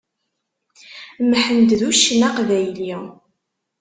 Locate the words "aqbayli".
2.27-2.93